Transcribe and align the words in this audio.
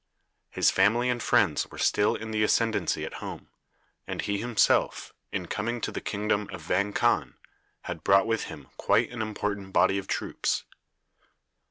His 0.49 0.71
family 0.71 1.09
and 1.09 1.21
friends 1.21 1.69
were 1.69 1.77
still 1.77 2.15
in 2.15 2.31
the 2.31 2.41
ascendency 2.41 3.05
at 3.05 3.21
home, 3.21 3.49
and 4.07 4.19
he 4.19 4.39
himself, 4.39 5.13
in 5.31 5.45
coming 5.45 5.79
to 5.79 5.91
the 5.91 6.01
kingdom 6.01 6.49
of 6.51 6.61
Vang 6.63 6.91
Khan, 6.91 7.35
had 7.81 8.03
brought 8.03 8.25
with 8.25 8.45
him 8.45 8.69
quite 8.77 9.11
an 9.11 9.21
important 9.21 9.73
body 9.73 9.99
of 9.99 10.07
troops. 10.07 10.63